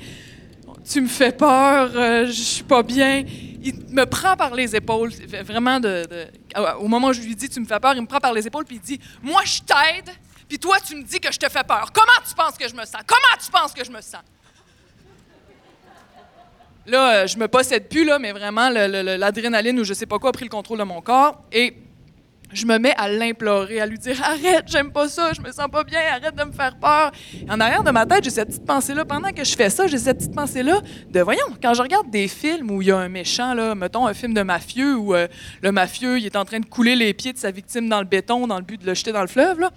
Tu 0.89 1.01
me 1.01 1.09
fais 1.09 1.33
peur, 1.33 1.91
euh, 1.95 2.27
je 2.27 2.33
suis 2.33 2.65
pas 2.65 2.83
bien. 2.83 3.25
Il 3.63 3.75
me 3.91 4.05
prend 4.05 4.37
par 4.37 4.55
les 4.55 4.75
épaules, 4.75 5.13
vraiment 5.45 5.79
de, 5.79 6.07
au 6.81 6.89
moment 6.89 7.09
où 7.09 7.13
je 7.13 7.21
lui 7.21 7.37
dis 7.37 7.49
tu 7.49 7.61
me 7.61 7.67
fais 7.67 7.79
peur, 7.79 7.95
il 7.95 8.03
me 8.03 8.07
prend 8.07 8.19
par 8.19 8.33
les 8.33 8.47
épaules 8.47 8.65
puis 8.65 8.77
il 8.77 8.81
dit 8.81 9.01
moi 9.23 9.43
je 9.45 9.61
t'aide, 9.61 10.11
puis 10.49 10.59
toi 10.59 10.79
tu 10.85 10.97
me 10.97 11.03
dis 11.05 11.21
que 11.21 11.33
je 11.33 11.39
te 11.39 11.49
fais 11.49 11.63
peur. 11.63 11.91
Comment 11.93 12.27
tu 12.29 12.35
penses 12.35 12.59
que 12.59 12.69
je 12.69 12.75
me 12.75 12.85
sens? 12.85 13.03
Comment 13.07 13.43
tu 13.43 13.51
penses 13.51 13.73
que 13.73 13.85
je 13.85 13.91
me 13.91 14.01
sens? 14.01 14.23
Là, 16.85 17.15
euh, 17.15 17.27
je 17.29 17.39
me 17.39 17.47
possède 17.47 17.89
plus 17.89 18.05
là, 18.05 18.19
mais 18.19 18.33
vraiment 18.33 18.69
l'adrénaline 18.69 19.79
ou 19.79 19.85
je 19.85 19.95
sais 19.95 20.07
pas 20.07 20.19
quoi 20.19 20.31
a 20.31 20.33
pris 20.33 20.45
le 20.45 20.51
contrôle 20.51 20.79
de 20.79 20.85
mon 20.85 21.01
corps 21.01 21.41
et 21.53 21.77
je 22.53 22.67
me 22.67 22.79
mets 22.79 22.95
à 22.97 23.09
l'implorer, 23.09 23.81
à 23.81 23.87
lui 23.87 23.99
dire 23.99 24.23
arrête, 24.23 24.65
j'aime 24.67 24.93
pas 24.93 25.09
ça, 25.09 25.33
je 25.33 25.41
me 25.41 25.51
sens 25.51 25.69
pas 25.71 25.85
bien, 25.85 26.01
arrête 26.11 26.35
de 26.35 26.45
me 26.45 26.53
faire 26.53 26.77
peur. 26.77 27.13
En 27.49 27.61
arrière 27.61 27.83
de 27.83 27.91
ma 27.91 28.07
tête, 28.07 28.25
j'ai 28.25 28.31
cette 28.31 28.49
petite 28.49 28.67
pensée-là. 28.67 29.05
Pendant 29.05 29.31
que 29.31 29.45
je 29.45 29.55
fais 29.55 29.71
ça, 29.71 29.87
j'ai 29.87 29.99
cette 29.99 30.19
petite 30.19 30.35
pensée-là 30.35 30.81
de 31.11 31.21
voyons, 31.21 31.47
quand 31.63 31.75
je 31.75 31.83
regarde 31.83 32.11
des 32.11 32.29
films 32.29 32.71
où 32.71 32.83
il 32.83 32.89
y 32.89 32.91
a 32.91 32.99
un 32.99 33.09
méchant, 33.09 33.55
là, 33.55 33.75
mettons 33.75 34.07
un 34.07 34.15
film 34.15 34.35
de 34.35 34.43
mafieux 34.43 34.97
où 34.97 35.15
euh, 35.15 35.29
le 35.63 35.73
mafieux 35.73 36.19
est 36.19 36.37
en 36.37 36.45
train 36.45 36.61
de 36.61 36.67
couler 36.67 36.97
les 36.97 37.15
pieds 37.15 37.33
de 37.33 37.39
sa 37.39 37.51
victime 37.51 37.89
dans 37.89 38.01
le 38.01 38.07
béton 38.07 38.47
dans 38.47 38.59
le 38.59 38.65
but 38.65 38.81
de 38.81 38.87
le 38.87 38.95
jeter 38.95 39.13
dans 39.13 39.23
le 39.23 39.29
fleuve. 39.29 39.69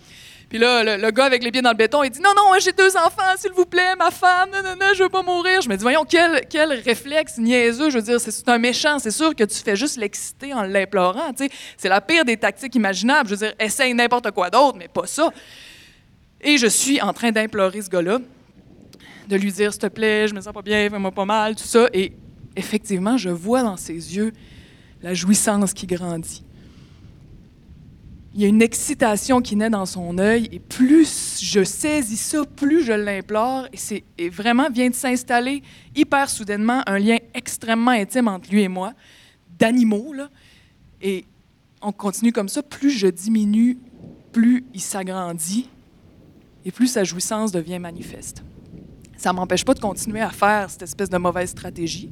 Puis 0.55 0.61
là, 0.63 0.95
le, 0.95 1.11
gars 1.11 1.25
avec 1.25 1.43
les 1.43 1.51
pieds 1.51 1.61
dans 1.61 1.71
le 1.71 1.75
béton, 1.75 2.01
il 2.01 2.09
dit 2.09 2.21
Non, 2.21 2.29
non, 2.33 2.57
j'ai 2.61 2.71
deux 2.71 2.95
enfants, 2.95 3.35
s'il 3.37 3.51
vous 3.51 3.65
plaît, 3.65 3.93
ma 3.99 4.09
femme, 4.09 4.51
non, 4.53 4.63
non, 4.63 4.75
non, 4.79 4.93
je 4.95 5.03
veux 5.03 5.09
pas 5.09 5.21
mourir. 5.21 5.59
Je 5.59 5.67
me 5.67 5.75
dis 5.75 5.81
Voyons, 5.81 6.05
quel, 6.07 6.47
quel 6.49 6.71
réflexe 6.71 7.37
niaiseux. 7.37 7.89
Je 7.89 7.97
veux 7.97 8.01
dire, 8.01 8.21
c'est 8.21 8.47
un 8.47 8.57
méchant. 8.57 8.97
C'est 8.97 9.11
sûr 9.11 9.35
que 9.35 9.43
tu 9.43 9.57
fais 9.57 9.75
juste 9.75 9.97
l'exciter 9.97 10.53
en 10.53 10.61
l'implorant. 10.61 11.33
C'est 11.75 11.89
la 11.89 11.99
pire 11.99 12.23
des 12.23 12.37
tactiques 12.37 12.73
imaginables. 12.73 13.27
Je 13.27 13.35
veux 13.35 13.47
dire, 13.47 13.53
essaye 13.59 13.93
n'importe 13.93 14.31
quoi 14.31 14.49
d'autre, 14.49 14.77
mais 14.77 14.87
pas 14.87 15.05
ça. 15.05 15.29
Et 16.39 16.57
je 16.57 16.67
suis 16.67 17.01
en 17.01 17.11
train 17.11 17.33
d'implorer 17.33 17.81
ce 17.81 17.89
gars-là, 17.89 18.19
de 19.27 19.35
lui 19.35 19.51
dire 19.51 19.73
S'il 19.73 19.81
te 19.81 19.87
plaît, 19.87 20.29
je 20.29 20.35
me 20.35 20.39
sens 20.39 20.53
pas 20.53 20.61
bien, 20.61 20.89
fais-moi 20.89 21.11
pas 21.11 21.25
mal, 21.25 21.57
tout 21.57 21.65
ça. 21.65 21.89
Et 21.91 22.13
effectivement, 22.55 23.17
je 23.17 23.29
vois 23.29 23.61
dans 23.61 23.75
ses 23.75 24.15
yeux 24.15 24.31
la 25.01 25.13
jouissance 25.13 25.73
qui 25.73 25.85
grandit 25.85 26.44
il 28.35 28.41
y 28.41 28.43
a 28.45 28.49
une 28.49 28.61
excitation 28.61 29.39
qui 29.41 29.55
naît 29.55 29.69
dans 29.69 29.85
son 29.85 30.17
œil 30.17 30.49
et 30.51 30.59
plus 30.59 31.39
je 31.41 31.63
saisis 31.63 32.17
ça, 32.17 32.43
plus 32.43 32.83
je 32.83 32.91
l'implore 32.91 33.65
et 33.71 33.77
c'est 33.77 34.03
vraiment 34.29 34.69
vient 34.69 34.89
de 34.89 34.93
s'installer 34.95 35.63
hyper 35.95 36.29
soudainement 36.29 36.81
un 36.85 36.99
lien 36.99 37.15
extrêmement 37.33 37.91
intime 37.91 38.27
entre 38.27 38.51
lui 38.51 38.61
et 38.63 38.67
moi, 38.67 38.91
d'animaux. 39.57 40.13
Et 41.01 41.23
on 41.81 41.93
continue 41.93 42.33
comme 42.33 42.49
ça, 42.49 42.61
plus 42.61 42.89
je 42.91 43.07
diminue, 43.07 43.77
plus 44.33 44.65
il 44.73 44.81
s'agrandit 44.81 45.69
et 46.65 46.71
plus 46.71 46.87
sa 46.87 47.05
jouissance 47.05 47.53
devient 47.53 47.79
manifeste. 47.79 48.43
Ça 49.15 49.31
m'empêche 49.31 49.63
pas 49.63 49.73
de 49.73 49.79
continuer 49.79 50.19
à 50.19 50.29
faire 50.31 50.69
cette 50.69 50.81
espèce 50.81 51.09
de 51.09 51.17
mauvaise 51.17 51.51
stratégie. 51.51 52.11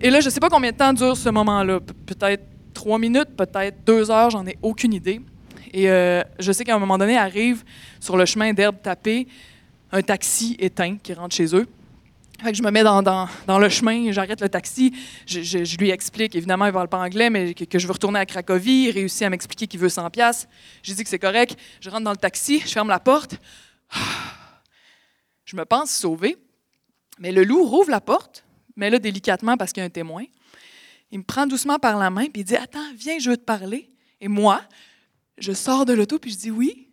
Et 0.00 0.08
là, 0.08 0.20
je 0.20 0.30
sais 0.30 0.38
pas 0.38 0.48
combien 0.48 0.70
de 0.70 0.76
temps 0.76 0.92
dure 0.92 1.16
ce 1.16 1.30
moment-là, 1.30 1.80
Pe- 1.80 1.92
peut-être 2.06 2.44
trois 2.72 2.98
minutes, 2.98 3.36
peut-être 3.36 3.84
deux 3.84 4.10
heures, 4.10 4.30
j'en 4.30 4.46
ai 4.46 4.56
aucune 4.62 4.92
idée. 4.92 5.20
Et 5.72 5.90
euh, 5.90 6.22
je 6.38 6.52
sais 6.52 6.64
qu'à 6.64 6.74
un 6.74 6.78
moment 6.78 6.98
donné, 6.98 7.16
arrive 7.16 7.64
sur 8.00 8.16
le 8.16 8.26
chemin 8.26 8.52
d'herbe 8.52 8.76
tapée 8.82 9.26
un 9.90 10.02
taxi 10.02 10.56
éteint 10.58 10.96
qui 10.96 11.14
rentre 11.14 11.34
chez 11.34 11.54
eux. 11.54 11.66
Fait 12.42 12.50
que 12.50 12.58
je 12.58 12.62
me 12.62 12.70
mets 12.72 12.82
dans, 12.82 13.58
le 13.58 13.68
chemin, 13.68 14.10
j'arrête 14.10 14.40
le 14.40 14.48
taxi, 14.48 14.92
je, 15.26 15.76
lui 15.76 15.90
explique, 15.90 16.34
évidemment, 16.34 16.64
il 16.64 16.68
ne 16.68 16.72
parle 16.72 16.88
pas 16.88 16.98
anglais, 16.98 17.30
mais 17.30 17.54
que, 17.54 17.78
je 17.78 17.86
veux 17.86 17.92
retourner 17.92 18.18
à 18.18 18.26
Cracovie. 18.26 18.86
Il 18.88 18.90
réussit 18.90 19.22
à 19.22 19.30
m'expliquer 19.30 19.68
qu'il 19.68 19.78
veut 19.78 19.88
100 19.88 20.10
pièces. 20.10 20.48
J'ai 20.82 20.94
dit 20.94 21.04
que 21.04 21.08
c'est 21.08 21.20
correct. 21.20 21.56
Je 21.80 21.88
rentre 21.88 22.02
dans 22.02 22.10
le 22.10 22.16
taxi, 22.16 22.60
je 22.60 22.70
ferme 22.70 22.88
la 22.88 23.00
porte. 23.00 23.36
Je 25.44 25.56
me 25.56 25.64
pense 25.64 25.90
sauver. 25.90 26.36
Mais 27.18 27.30
le 27.30 27.44
loup 27.44 27.64
rouvre 27.66 27.90
la 27.90 28.00
porte, 28.00 28.44
mais 28.74 28.88
là, 28.88 28.98
délicatement, 28.98 29.56
parce 29.56 29.72
qu'il 29.72 29.82
y 29.82 29.84
a 29.84 29.86
un 29.86 29.90
témoin. 29.90 30.24
Il 31.12 31.18
me 31.18 31.24
prend 31.24 31.46
doucement 31.46 31.78
par 31.78 31.98
la 31.98 32.10
main, 32.10 32.24
puis 32.24 32.40
il 32.40 32.44
dit 32.44 32.56
Attends, 32.56 32.80
viens, 32.96 33.18
je 33.18 33.30
veux 33.30 33.36
te 33.36 33.44
parler. 33.44 33.88
Et 34.20 34.28
moi, 34.28 34.62
je 35.38 35.52
sors 35.52 35.84
de 35.84 35.92
l'auto, 35.92 36.18
puis 36.18 36.30
je 36.30 36.38
dis 36.38 36.50
Oui. 36.50 36.88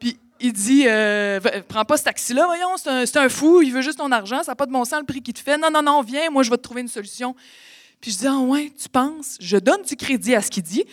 Puis 0.00 0.18
il 0.40 0.52
dit 0.52 0.84
euh, 0.88 1.38
Prends 1.68 1.84
pas 1.84 1.96
ce 1.96 2.04
taxi-là, 2.04 2.46
voyons, 2.46 2.76
c'est 2.76 3.16
un, 3.16 3.28
fou, 3.28 3.62
il 3.62 3.72
veut 3.72 3.80
juste 3.80 3.98
ton 3.98 4.10
argent, 4.10 4.42
ça 4.42 4.52
n'a 4.52 4.56
pas 4.56 4.66
de 4.66 4.72
bon 4.72 4.84
sens 4.84 4.98
le 4.98 5.06
prix 5.06 5.22
qu'il 5.22 5.34
te 5.34 5.40
fait. 5.40 5.56
Non, 5.56 5.70
non, 5.70 5.82
non, 5.82 6.02
viens, 6.02 6.30
moi, 6.30 6.42
je 6.42 6.50
vais 6.50 6.56
te 6.56 6.62
trouver 6.62 6.80
une 6.80 6.88
solution. 6.88 7.36
Puis 8.00 8.10
je 8.10 8.18
dis 8.18 8.26
Ah, 8.26 8.38
ouais, 8.38 8.72
tu 8.76 8.88
penses? 8.88 9.36
Je 9.40 9.56
donne 9.56 9.82
du 9.82 9.94
crédit 9.94 10.34
à 10.34 10.42
ce 10.42 10.50
qu'il 10.50 10.64
dit. 10.64 10.84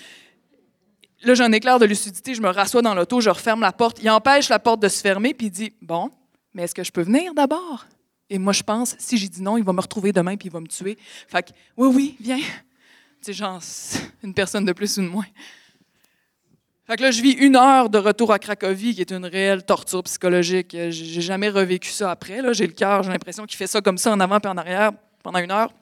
Là, 1.23 1.33
j'ai 1.33 1.43
un 1.43 1.51
éclair 1.51 1.79
de 1.79 1.85
lucidité, 1.85 2.35
je 2.35 2.41
me 2.41 2.49
rassois 2.49 2.81
dans 2.81 2.95
l'auto, 2.95 3.21
je 3.21 3.29
referme 3.29 3.61
la 3.61 3.71
porte. 3.71 3.99
Il 4.01 4.09
empêche 4.09 4.49
la 4.49 4.59
porte 4.59 4.79
de 4.81 4.87
se 4.87 5.01
fermer, 5.01 5.33
puis 5.33 5.47
il 5.47 5.51
dit 5.51 5.73
Bon, 5.81 6.11
mais 6.53 6.63
est-ce 6.63 6.75
que 6.75 6.83
je 6.83 6.91
peux 6.91 7.01
venir 7.01 7.33
d'abord? 7.33 7.87
Et 8.33 8.39
moi, 8.39 8.53
je 8.53 8.63
pense, 8.63 8.95
si 8.97 9.17
j'ai 9.17 9.27
dit 9.27 9.41
non, 9.41 9.57
il 9.57 9.63
va 9.65 9.73
me 9.73 9.81
retrouver 9.81 10.13
demain, 10.13 10.37
puis 10.37 10.47
il 10.47 10.51
va 10.53 10.61
me 10.61 10.67
tuer. 10.67 10.97
Fait 11.27 11.43
que, 11.43 11.51
oui, 11.75 11.89
oui, 11.93 12.17
viens. 12.21 12.39
C'est 13.19 13.33
genre 13.33 13.59
une 14.23 14.33
personne 14.33 14.63
de 14.63 14.71
plus 14.71 14.97
ou 14.97 15.01
de 15.01 15.07
moins. 15.07 15.25
Fait 16.87 16.95
que 16.95 17.01
là, 17.01 17.11
je 17.11 17.21
vis 17.21 17.31
une 17.31 17.57
heure 17.57 17.89
de 17.89 17.97
retour 17.97 18.31
à 18.31 18.39
Cracovie, 18.39 18.95
qui 18.95 19.01
est 19.01 19.11
une 19.11 19.25
réelle 19.25 19.65
torture 19.65 20.01
psychologique. 20.03 20.73
Euh, 20.75 20.91
J'ai 20.91 21.19
jamais 21.19 21.49
revécu 21.49 21.89
ça 21.89 22.09
après. 22.09 22.41
là. 22.41 22.53
J'ai 22.53 22.67
le 22.67 22.71
cœur, 22.71 23.03
j'ai 23.03 23.11
l'impression 23.11 23.45
qu'il 23.45 23.57
fait 23.57 23.67
ça 23.67 23.81
comme 23.81 23.97
ça 23.97 24.13
en 24.13 24.19
avant 24.21 24.39
puis 24.39 24.49
en 24.49 24.55
arrière 24.55 24.93
pendant 25.21 25.39
une 25.39 25.51
heure. 25.51 25.73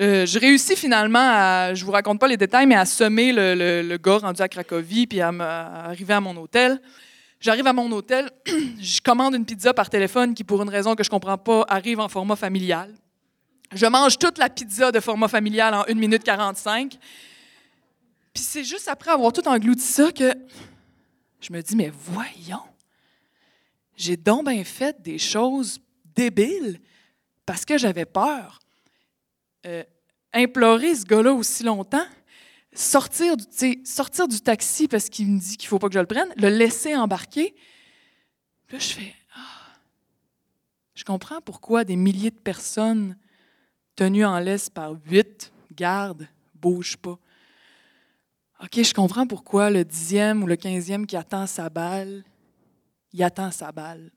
Euh, 0.00 0.24
je 0.24 0.38
réussis 0.38 0.74
finalement 0.74 1.18
à, 1.20 1.74
je 1.74 1.84
vous 1.84 1.92
raconte 1.92 2.18
pas 2.18 2.28
les 2.28 2.38
détails, 2.38 2.64
mais 2.64 2.76
à 2.76 2.86
semer 2.86 3.34
le, 3.34 3.98
gars 3.98 4.16
rendu 4.16 4.40
à 4.40 4.48
Cracovie 4.48 5.06
puis 5.06 5.20
à 5.20 5.28
arriver 5.28 6.14
à 6.14 6.20
mon 6.20 6.34
hôtel. 6.38 6.80
J'arrive 7.42 7.66
à 7.66 7.72
mon 7.72 7.90
hôtel, 7.90 8.30
je 8.46 9.00
commande 9.00 9.34
une 9.34 9.44
pizza 9.44 9.74
par 9.74 9.90
téléphone 9.90 10.32
qui, 10.32 10.44
pour 10.44 10.62
une 10.62 10.68
raison 10.68 10.94
que 10.94 11.02
je 11.02 11.10
comprends 11.10 11.36
pas, 11.36 11.64
arrive 11.68 11.98
en 11.98 12.08
format 12.08 12.36
familial. 12.36 12.94
Je 13.72 13.84
mange 13.86 14.16
toute 14.16 14.38
la 14.38 14.48
pizza 14.48 14.92
de 14.92 15.00
format 15.00 15.26
familial 15.26 15.74
en 15.74 15.82
1 15.88 15.94
minute 15.94 16.22
45. 16.22 16.96
Puis 18.32 18.44
c'est 18.44 18.62
juste 18.62 18.86
après 18.86 19.10
avoir 19.10 19.32
tout 19.32 19.46
englouti 19.48 19.82
ça 19.82 20.12
que 20.12 20.32
je 21.40 21.52
me 21.52 21.60
dis, 21.60 21.74
mais 21.74 21.90
voyons, 21.92 22.62
j'ai 23.96 24.16
donc 24.16 24.46
bien 24.46 24.62
fait 24.62 25.02
des 25.02 25.18
choses 25.18 25.80
débiles 26.14 26.80
parce 27.44 27.64
que 27.64 27.76
j'avais 27.76 28.04
peur. 28.04 28.60
Euh, 29.66 29.82
implorer 30.32 30.94
ce 30.94 31.04
gars-là 31.04 31.32
aussi 31.32 31.64
longtemps, 31.64 32.06
sortir 32.72 33.36
du, 33.36 33.80
sortir 33.84 34.28
du 34.28 34.40
taxi 34.40 34.88
parce 34.88 35.08
qu'il 35.08 35.28
me 35.28 35.38
dit 35.38 35.56
qu'il 35.56 35.68
faut 35.68 35.78
pas 35.78 35.88
que 35.88 35.94
je 35.94 35.98
le 35.98 36.06
prenne, 36.06 36.28
le 36.36 36.48
laisser 36.48 36.96
embarquer. 36.96 37.54
Là, 38.70 38.78
je 38.78 38.88
fais, 38.88 39.14
ah, 39.34 39.76
je 40.94 41.04
comprends 41.04 41.40
pourquoi 41.40 41.84
des 41.84 41.96
milliers 41.96 42.30
de 42.30 42.38
personnes 42.38 43.16
tenues 43.96 44.24
en 44.24 44.38
laisse 44.38 44.70
par 44.70 44.94
huit 45.06 45.52
gardes 45.74 46.26
bougent 46.54 46.96
pas. 46.96 47.18
OK, 48.62 48.82
je 48.82 48.94
comprends 48.94 49.26
pourquoi 49.26 49.70
le 49.70 49.84
dixième 49.84 50.42
ou 50.42 50.46
le 50.46 50.56
quinzième 50.56 51.06
qui 51.06 51.16
attend 51.16 51.46
sa 51.46 51.68
balle, 51.68 52.24
il 53.12 53.22
attend 53.22 53.50
sa 53.50 53.72
balle. 53.72 54.10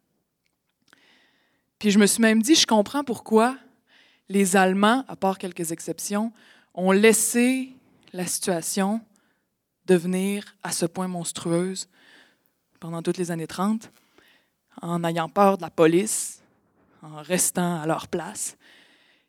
Puis 1.79 1.91
je 1.91 1.99
me 1.99 2.05
suis 2.05 2.21
même 2.21 2.41
dit, 2.41 2.55
je 2.55 2.67
comprends 2.67 3.03
pourquoi 3.03 3.57
les 4.29 4.55
Allemands, 4.55 5.03
à 5.07 5.15
part 5.15 5.37
quelques 5.37 5.71
exceptions, 5.71 6.31
ont 6.73 6.91
laissé 6.91 7.74
la 8.15 8.25
situation 8.25 9.01
devenir 9.85 10.55
à 10.63 10.71
ce 10.71 10.85
point 10.85 11.07
monstrueuse 11.07 11.87
pendant 12.79 13.01
toutes 13.01 13.17
les 13.17 13.31
années 13.31 13.47
30, 13.47 13.91
en 14.81 15.03
ayant 15.03 15.29
peur 15.29 15.57
de 15.57 15.61
la 15.63 15.69
police, 15.69 16.41
en 17.01 17.21
restant 17.21 17.81
à 17.81 17.85
leur 17.85 18.07
place. 18.07 18.57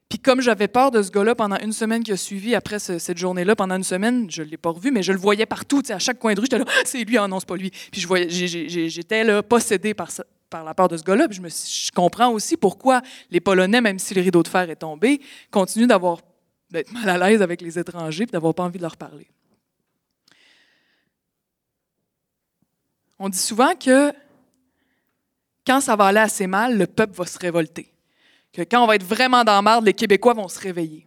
Puis 0.08 0.18
comme 0.20 0.40
j'avais 0.40 0.68
peur 0.68 0.90
de 0.92 1.02
ce 1.02 1.10
gars-là 1.10 1.34
pendant 1.34 1.58
une 1.58 1.72
semaine 1.72 2.02
qui 2.04 2.12
a 2.12 2.16
suivi, 2.16 2.54
après 2.54 2.78
ce- 2.78 2.98
cette 2.98 3.18
journée-là, 3.18 3.56
pendant 3.56 3.76
une 3.76 3.82
semaine, 3.84 4.30
je 4.30 4.42
ne 4.42 4.48
l'ai 4.48 4.56
pas 4.56 4.70
revu, 4.70 4.90
mais 4.92 5.02
je 5.02 5.12
le 5.12 5.18
voyais 5.18 5.46
partout, 5.46 5.82
à 5.88 5.98
chaque 5.98 6.18
coin 6.18 6.34
de 6.34 6.40
rue, 6.40 6.46
j'étais 6.46 6.58
là, 6.58 6.64
Ah, 6.68 6.82
c'est 6.84 7.02
lui, 7.04 7.18
ah 7.18 7.26
non, 7.26 7.40
c'est 7.40 7.48
pas 7.48 7.56
lui. 7.56 7.70
Puis 7.90 8.06
j'étais 8.88 9.24
là, 9.24 9.42
possédée 9.42 9.94
par, 9.94 10.08
par 10.48 10.62
la 10.64 10.74
peur 10.74 10.88
de 10.88 10.96
ce 10.96 11.02
gars-là. 11.02 11.26
Je, 11.30 11.40
je 11.42 11.90
comprends 11.92 12.30
aussi 12.30 12.56
pourquoi 12.56 13.02
les 13.30 13.40
Polonais, 13.40 13.80
même 13.80 13.98
si 13.98 14.14
le 14.14 14.22
rideau 14.22 14.42
de 14.44 14.48
fer 14.48 14.70
est 14.70 14.76
tombé, 14.76 15.20
continuent 15.50 15.88
d'avoir 15.88 16.20
d'être 16.76 16.92
mal 16.92 17.08
à 17.08 17.28
l'aise 17.28 17.40
avec 17.40 17.62
les 17.62 17.78
étrangers 17.78 18.24
et 18.24 18.26
d'avoir 18.26 18.54
pas 18.54 18.64
envie 18.64 18.78
de 18.78 18.82
leur 18.82 18.96
parler. 18.96 19.26
On 23.18 23.30
dit 23.30 23.38
souvent 23.38 23.74
que 23.74 24.12
quand 25.66 25.80
ça 25.80 25.96
va 25.96 26.06
aller 26.06 26.20
assez 26.20 26.46
mal, 26.46 26.76
le 26.76 26.86
peuple 26.86 27.14
va 27.14 27.24
se 27.24 27.38
révolter. 27.38 27.90
Que 28.52 28.62
quand 28.62 28.84
on 28.84 28.86
va 28.86 28.96
être 28.96 29.04
vraiment 29.04 29.42
dans 29.42 29.54
la 29.54 29.62
marde, 29.62 29.86
les 29.86 29.94
Québécois 29.94 30.34
vont 30.34 30.48
se 30.48 30.60
réveiller. 30.60 31.06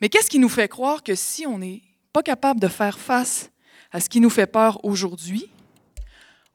Mais 0.00 0.08
qu'est-ce 0.08 0.28
qui 0.28 0.40
nous 0.40 0.48
fait 0.48 0.68
croire 0.68 1.02
que 1.02 1.14
si 1.14 1.46
on 1.46 1.58
n'est 1.58 1.82
pas 2.12 2.22
capable 2.22 2.60
de 2.60 2.68
faire 2.68 2.98
face 2.98 3.50
à 3.92 4.00
ce 4.00 4.08
qui 4.08 4.20
nous 4.20 4.30
fait 4.30 4.46
peur 4.46 4.84
aujourd'hui, 4.84 5.48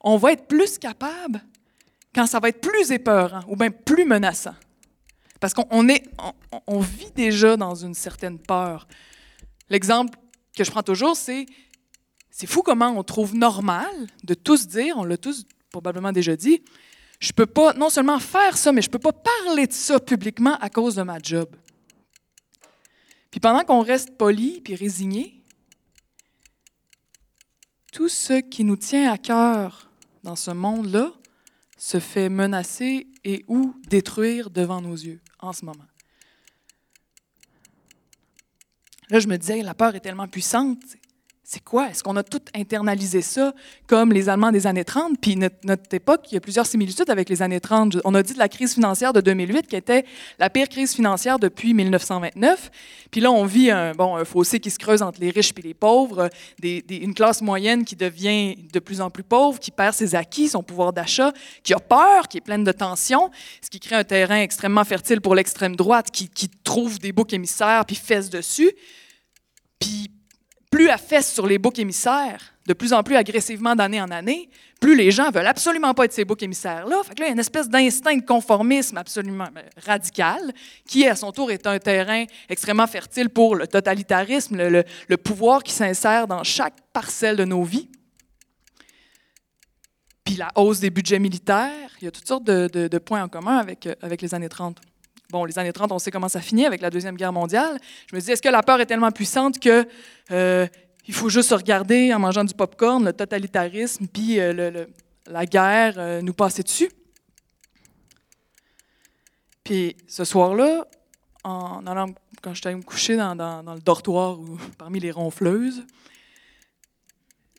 on 0.01 0.17
va 0.17 0.33
être 0.33 0.47
plus 0.47 0.77
capable 0.77 1.41
quand 2.13 2.27
ça 2.27 2.39
va 2.39 2.49
être 2.49 2.59
plus 2.59 2.91
épeurant 2.91 3.41
ou 3.47 3.55
bien 3.55 3.71
plus 3.71 4.05
menaçant? 4.05 4.55
Parce 5.41 5.55
qu'on 5.55 6.79
vit 6.79 7.11
déjà 7.15 7.57
dans 7.57 7.73
une 7.73 7.95
certaine 7.95 8.37
peur. 8.37 8.87
L'exemple 9.69 10.17
que 10.55 10.63
je 10.63 10.69
prends 10.69 10.83
toujours, 10.83 11.17
c'est 11.17 11.47
c'est 12.29 12.47
fou 12.47 12.61
comment 12.61 12.91
on 12.97 13.03
trouve 13.03 13.35
normal 13.35 13.91
de 14.23 14.35
tous 14.35 14.67
dire, 14.67 14.97
on 14.97 15.03
l'a 15.03 15.17
tous 15.17 15.45
probablement 15.69 16.11
déjà 16.11 16.35
dit, 16.35 16.63
je 17.19 17.33
peux 17.33 17.47
pas 17.47 17.73
non 17.73 17.89
seulement 17.89 18.19
faire 18.19 18.55
ça, 18.55 18.71
mais 18.71 18.81
je 18.81 18.89
peux 18.89 18.99
pas 18.99 19.11
parler 19.11 19.67
de 19.67 19.73
ça 19.73 19.99
publiquement 19.99 20.57
à 20.59 20.69
cause 20.69 20.95
de 20.95 21.01
ma 21.01 21.17
job. 21.21 21.49
Puis 23.31 23.39
pendant 23.39 23.63
qu'on 23.65 23.81
reste 23.81 24.17
poli 24.17 24.61
puis 24.61 24.75
résigné, 24.75 25.43
tout 27.91 28.09
ce 28.09 28.41
qui 28.41 28.63
nous 28.63 28.77
tient 28.77 29.11
à 29.11 29.17
cœur 29.17 29.89
dans 30.23 30.35
ce 30.35 30.51
monde-là 30.51 31.11
se 31.77 31.99
fait 31.99 32.29
menacer 32.29 33.07
et 33.23 33.43
ou 33.47 33.73
détruire 33.87 34.51
devant 34.51 34.81
nos 34.81 34.93
yeux 34.93 35.19
en 35.41 35.53
ce 35.53 35.65
moment. 35.65 35.85
Là, 39.09 39.19
je 39.19 39.27
me 39.27 39.37
disais, 39.37 39.61
la 39.61 39.73
peur 39.73 39.95
est 39.95 39.99
tellement 39.99 40.27
puissante. 40.27 40.79
C'est 41.53 41.59
quoi? 41.59 41.89
Est-ce 41.89 42.01
qu'on 42.01 42.15
a 42.15 42.23
tout 42.23 42.39
internalisé 42.55 43.21
ça 43.21 43.53
comme 43.85 44.13
les 44.13 44.29
Allemands 44.29 44.53
des 44.53 44.67
années 44.67 44.85
30? 44.85 45.19
Puis 45.19 45.35
notre, 45.35 45.93
époque, 45.93 46.21
il 46.31 46.35
y 46.35 46.37
a 46.37 46.39
plusieurs 46.39 46.65
similitudes 46.65 47.09
avec 47.09 47.27
les 47.27 47.41
années 47.41 47.59
30. 47.59 47.97
On 48.05 48.15
a 48.15 48.23
dit 48.23 48.31
de 48.31 48.39
la 48.39 48.47
crise 48.47 48.73
financière 48.73 49.11
de 49.11 49.19
2008 49.19 49.67
qui 49.67 49.75
était 49.75 50.05
la 50.39 50.49
pire 50.49 50.69
crise 50.69 50.93
financière 50.93 51.39
depuis 51.39 51.73
1929. 51.73 52.71
Puis 53.11 53.19
là, 53.19 53.33
on 53.33 53.43
vit 53.43 53.69
un, 53.69 53.91
bon, 53.91 54.15
un 54.15 54.23
fossé 54.23 54.61
qui 54.61 54.71
se 54.71 54.79
creuse 54.79 55.01
entre 55.01 55.19
les 55.19 55.29
riches 55.29 55.51
et 55.57 55.61
les 55.61 55.73
pauvres, 55.73 56.29
une 56.63 57.13
classe 57.13 57.41
moyenne 57.41 57.83
qui 57.83 57.97
devient 57.97 58.55
de 58.71 58.79
plus 58.79 59.01
en 59.01 59.09
plus 59.09 59.23
pauvre, 59.23 59.59
qui 59.59 59.71
perd 59.71 59.93
ses 59.93 60.15
acquis, 60.15 60.47
son 60.47 60.63
pouvoir 60.63 60.93
d'achat, 60.93 61.33
qui 61.63 61.73
a 61.73 61.79
peur, 61.79 62.29
qui 62.29 62.37
est 62.37 62.41
pleine 62.41 62.63
de 62.63 62.71
tensions, 62.71 63.29
ce 63.61 63.69
qui 63.69 63.81
crée 63.81 63.97
un 63.97 64.05
terrain 64.05 64.39
extrêmement 64.39 64.85
fertile 64.85 65.19
pour 65.19 65.35
l'extrême 65.35 65.75
droite 65.75 66.11
qui, 66.11 66.29
qui 66.29 66.47
trouve 66.47 66.97
des 66.99 67.11
boucs 67.11 67.33
émissaires 67.33 67.83
puis 67.85 67.97
fesse 67.97 68.29
dessus. 68.29 68.71
Puis 69.77 70.11
plus 70.71 70.89
fesse 70.97 71.31
sur 71.31 71.45
les 71.45 71.59
boucs 71.59 71.77
émissaires, 71.77 72.53
de 72.65 72.73
plus 72.73 72.93
en 72.93 73.03
plus 73.03 73.17
agressivement 73.17 73.75
d'année 73.75 74.01
en 74.01 74.09
année, 74.09 74.49
plus 74.79 74.95
les 74.95 75.11
gens 75.11 75.29
veulent 75.29 75.45
absolument 75.45 75.93
pas 75.93 76.05
être 76.05 76.13
ces 76.13 76.23
boucs 76.23 76.41
émissaires-là. 76.41 77.01
Fait 77.03 77.19
là, 77.19 77.25
il 77.25 77.27
y 77.27 77.29
a 77.29 77.33
une 77.33 77.39
espèce 77.39 77.69
d'instinct 77.69 78.15
de 78.15 78.25
conformisme 78.25 78.97
absolument 78.97 79.49
euh, 79.57 79.61
radical, 79.85 80.39
qui 80.87 81.05
à 81.05 81.15
son 81.15 81.31
tour 81.33 81.51
est 81.51 81.67
un 81.67 81.77
terrain 81.77 82.23
extrêmement 82.49 82.87
fertile 82.87 83.29
pour 83.29 83.55
le 83.55 83.67
totalitarisme, 83.67 84.57
le, 84.57 85.17
pouvoir 85.17 85.61
qui 85.61 85.73
s'insère 85.73 86.25
dans 86.27 86.43
chaque 86.43 86.75
parcelle 86.93 87.35
de 87.35 87.45
nos 87.45 87.63
vies. 87.63 87.89
Puis 90.23 90.35
la 90.35 90.49
hausse 90.55 90.79
des 90.79 90.89
budgets 90.89 91.19
militaires, 91.19 91.91
il 92.01 92.05
y 92.05 92.07
a 92.07 92.11
toutes 92.11 92.27
sortes 92.27 92.45
de 92.45 92.97
points 92.97 93.23
en 93.23 93.27
commun 93.27 93.57
avec, 93.57 93.87
euh, 93.87 93.95
avec 94.01 94.21
les 94.21 94.33
années 94.33 94.49
30. 94.49 94.79
Bon, 95.31 95.45
les 95.45 95.57
années 95.57 95.71
30, 95.71 95.93
on 95.93 95.99
sait 95.99 96.11
comment 96.11 96.27
ça 96.27 96.41
finit 96.41 96.65
avec 96.65 96.81
la 96.81 96.89
Deuxième 96.89 97.15
Guerre 97.15 97.31
mondiale. 97.31 97.79
Je 98.09 98.15
me 98.17 98.19
dis, 98.19 98.29
est-ce 98.31 98.41
que 98.41 98.49
la 98.49 98.61
peur 98.61 98.81
est 98.81 98.85
tellement 98.85 99.11
puissante 99.11 99.59
que 99.59 99.87
euh, 100.31 100.67
il 101.07 101.13
faut 101.13 101.29
juste 101.29 101.51
regarder 101.51 102.13
en 102.13 102.19
mangeant 102.19 102.43
du 102.43 102.53
popcorn, 102.53 103.05
le 103.05 103.13
totalitarisme, 103.13 104.07
puis 104.07 104.41
euh, 104.41 104.85
la 105.27 105.45
guerre 105.45 105.93
euh, 105.97 106.21
nous 106.21 106.33
passer 106.33 106.63
dessus? 106.63 106.91
Puis 109.63 109.95
ce 110.05 110.25
soir-là, 110.25 110.85
quand 111.43 112.53
j'étais 112.53 112.67
allée 112.67 112.75
me 112.75 112.83
coucher 112.83 113.15
dans, 113.15 113.33
le 113.33 113.79
dortoir 113.79 114.37
ou 114.37 114.57
parmi 114.77 114.99
les 114.99 115.11
ronfleuses, 115.11 115.85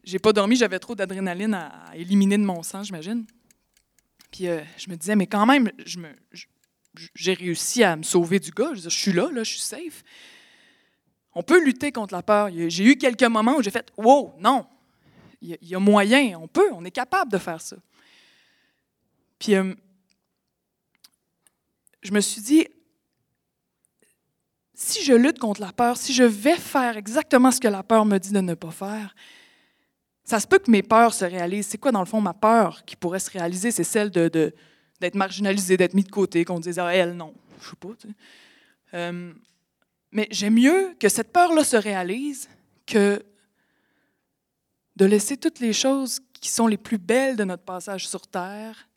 j'ai 0.05 0.19
pas 0.19 0.35
dormi, 0.35 0.57
j'avais 0.57 0.79
trop 0.79 0.95
d'adrénaline 0.95 1.55
à, 1.55 1.91
éliminer 1.95 2.37
de 2.37 2.45
mon 2.45 2.63
sang, 2.63 2.83
j'imagine. 2.83 3.25
Puis 4.31 4.45
je 4.77 4.91
me 4.91 4.97
disais, 4.97 5.17
mais 5.17 5.27
quand 5.27 5.47
même, 5.47 5.71
je 5.87 5.99
me, 5.99 6.09
j'ai 7.15 7.35
réussi 7.35 7.83
à 7.83 7.97
me 7.97 8.03
sauver 8.03 8.39
du 8.39 8.51
gars. 8.51 8.73
Je, 8.75 8.89
suis 8.89 9.13
là, 9.13 9.31
là, 9.33 9.45
je 9.45 9.51
suis 9.51 9.61
safe. 9.61 10.03
On 11.35 11.43
peut 11.43 11.63
lutter 11.65 11.93
contre 11.93 12.15
la 12.15 12.23
peur. 12.23 12.51
J'ai 12.69 12.85
eu 12.85 12.97
quelques 12.97 13.23
moments 13.23 13.57
où 13.57 13.63
j'ai 13.63 13.71
fait, 13.71 13.91
wow, 13.97 14.35
non, 14.39 14.67
il 15.41 15.59
y, 15.61 15.75
a, 15.75 15.79
moyen, 15.79 16.39
on 16.39 16.47
peut, 16.47 16.71
on 16.73 16.85
est 16.85 16.91
capable 16.91 17.33
de 17.33 17.39
faire 17.39 17.61
ça. 17.61 17.77
Puis 19.39 19.57
euh, 19.57 19.75
je 22.03 22.13
me 22.13 22.21
suis 22.21 22.41
dit, 22.41 22.69
si 24.75 25.05
je 25.05 25.13
lutte 25.13 25.39
contre 25.39 25.61
la 25.61 25.73
peur, 25.73 25.97
si 25.97 26.13
je 26.13 26.23
vais 26.23 26.57
faire 26.57 26.97
exactement 26.97 27.51
ce 27.51 27.61
que 27.61 27.69
la 27.69 27.83
peur 27.83 28.05
me 28.05 28.19
dit 28.19 28.33
de 28.33 28.41
ne 28.41 28.55
pas 28.55 28.71
faire, 28.71 29.17
ça 30.25 30.39
se 30.39 30.47
peut 30.47 30.59
que 30.59 30.71
mes 30.71 30.83
peurs 30.83 31.13
se 31.13 31.25
réalisent. 31.25 31.67
C'est 31.67 31.79
quoi, 31.79 31.91
dans 31.91 32.01
le 32.01 32.07
fond, 32.07 32.21
ma 32.21 32.35
peur 32.35 32.85
qui 32.85 32.95
pourrait 32.95 33.19
se 33.19 33.31
réaliser? 33.31 33.73
C'est 33.73 33.85
celle 33.85 34.11
de- 34.11 34.55
d'être 35.03 35.17
marginalisé, 35.17 35.77
d'être 35.77 35.95
mis 35.95 36.05
de 36.05 36.11
côté, 36.11 36.45
qu'on 36.45 36.61
dise, 36.61 36.79
ah, 36.79 36.95
elle, 36.95 37.15
non. 37.15 37.35
Je 37.61 37.69
sais 37.69 37.77
pas. 37.77 37.89
Euh, 38.95 39.33
mais 40.13 40.29
j'aime 40.31 40.55
mieux 40.55 40.95
que 40.99 41.09
cette 41.09 41.33
peur-là 41.33 41.65
se 41.65 41.77
réalise 41.77 42.49
que 42.87 43.23
de 44.97 45.05
laisser 45.05 45.37
toutes 45.37 45.59
les 45.59 45.73
choses 45.73 46.21
qui 46.35 46.51
sont 46.51 46.69
les 46.69 46.77
plus 46.77 46.99
belles 46.99 47.37
de 47.37 47.45
notre 47.45 47.65
passage 47.65 48.07
sur 48.07 48.27
Terre 48.27 48.89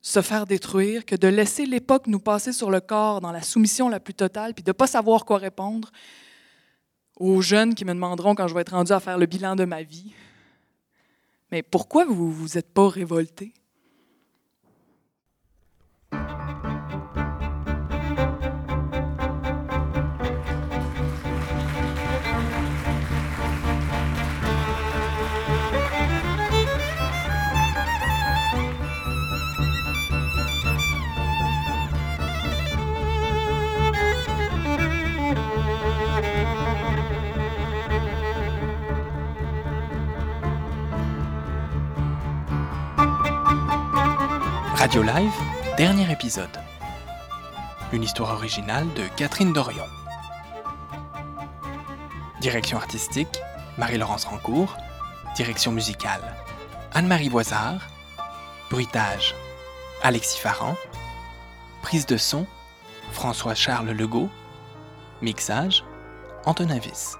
se 0.00 0.20
faire 0.20 0.46
détruire, 0.46 1.04
que 1.04 1.14
de 1.14 1.28
laisser 1.28 1.64
l'époque 1.64 2.06
nous 2.06 2.18
passer 2.18 2.52
sur 2.52 2.70
le 2.70 2.80
corps 2.80 3.20
dans 3.20 3.30
la 3.32 3.42
soumission 3.42 3.88
la 3.88 4.00
plus 4.00 4.14
totale, 4.14 4.52
puis 4.52 4.64
de 4.64 4.70
ne 4.70 4.72
pas 4.72 4.88
savoir 4.88 5.24
quoi 5.24 5.38
répondre 5.38 5.90
aux 7.16 7.40
jeunes 7.40 7.74
qui 7.74 7.84
me 7.84 7.94
demanderont 7.94 8.34
quand 8.34 8.48
je 8.48 8.54
vais 8.54 8.62
être 8.62 8.74
rendu 8.74 8.92
à 8.92 9.00
faire 9.00 9.18
le 9.18 9.26
bilan 9.26 9.54
de 9.54 9.64
ma 9.64 9.82
vie. 9.82 10.12
Mais 11.52 11.62
pourquoi 11.62 12.04
vous 12.04 12.32
vous 12.32 12.58
êtes 12.58 12.72
pas 12.72 12.88
révolté? 12.88 13.52
Radio 44.82 45.02
Live, 45.04 45.32
dernier 45.76 46.10
épisode. 46.10 46.58
Une 47.92 48.02
histoire 48.02 48.32
originale 48.32 48.92
de 48.94 49.04
Catherine 49.16 49.52
Dorion. 49.52 49.86
Direction 52.40 52.78
artistique, 52.78 53.38
Marie-Laurence 53.78 54.24
Rancourt. 54.24 54.76
Direction 55.36 55.70
musicale, 55.70 56.34
Anne-Marie 56.94 57.28
Voisard. 57.28 57.80
Bruitage, 58.70 59.36
Alexis 60.02 60.40
Farran. 60.40 60.74
Prise 61.82 62.06
de 62.06 62.16
son, 62.16 62.44
François-Charles 63.12 63.92
Legault. 63.92 64.30
Mixage, 65.20 65.84
Antonin 66.44 66.80
Viss. 66.80 67.16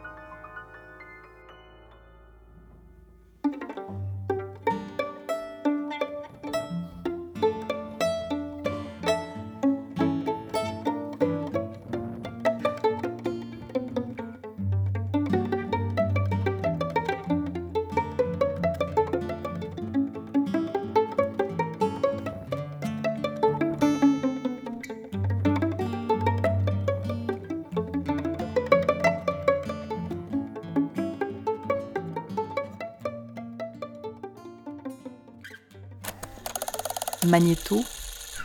Magnéto 37.33 37.77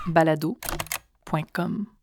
balado.com 0.05 1.96